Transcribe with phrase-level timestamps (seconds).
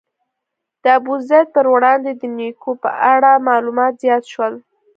[0.83, 4.53] د ابوزید پر وړاندې د نیوکو په اړه معلومات زیات شول.